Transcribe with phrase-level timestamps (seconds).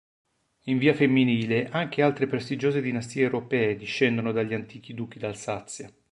[0.63, 5.91] In via femminile anche altre prestigiose dinastie europee discendono dagli antichi duchi d'Alsazia.